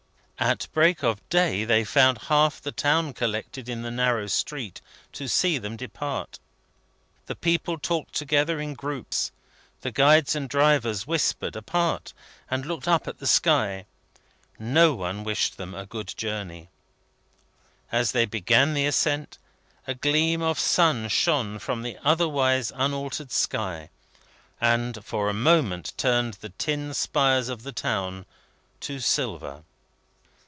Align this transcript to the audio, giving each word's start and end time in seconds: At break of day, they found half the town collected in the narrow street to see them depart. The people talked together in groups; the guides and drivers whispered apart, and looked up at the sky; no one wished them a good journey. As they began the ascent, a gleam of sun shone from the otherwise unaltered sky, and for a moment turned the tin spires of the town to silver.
At 0.43 0.67
break 0.73 1.03
of 1.03 1.21
day, 1.29 1.65
they 1.65 1.83
found 1.83 2.17
half 2.17 2.59
the 2.59 2.71
town 2.71 3.13
collected 3.13 3.69
in 3.69 3.83
the 3.83 3.91
narrow 3.91 4.25
street 4.25 4.81
to 5.13 5.27
see 5.29 5.59
them 5.59 5.77
depart. 5.77 6.39
The 7.27 7.35
people 7.35 7.77
talked 7.77 8.15
together 8.15 8.59
in 8.59 8.73
groups; 8.73 9.31
the 9.81 9.91
guides 9.91 10.35
and 10.35 10.49
drivers 10.49 11.05
whispered 11.05 11.55
apart, 11.55 12.13
and 12.49 12.65
looked 12.65 12.87
up 12.87 13.07
at 13.07 13.19
the 13.19 13.27
sky; 13.27 13.85
no 14.57 14.95
one 14.95 15.23
wished 15.23 15.57
them 15.57 15.75
a 15.75 15.85
good 15.85 16.07
journey. 16.17 16.69
As 17.91 18.11
they 18.11 18.25
began 18.25 18.73
the 18.73 18.87
ascent, 18.87 19.37
a 19.85 19.93
gleam 19.93 20.41
of 20.41 20.57
sun 20.57 21.07
shone 21.09 21.59
from 21.59 21.83
the 21.83 21.99
otherwise 22.03 22.71
unaltered 22.73 23.31
sky, 23.31 23.91
and 24.59 25.05
for 25.05 25.29
a 25.29 25.33
moment 25.35 25.93
turned 25.97 26.33
the 26.35 26.49
tin 26.49 26.95
spires 26.95 27.47
of 27.47 27.61
the 27.61 27.71
town 27.71 28.25
to 28.79 28.99
silver. 28.99 29.61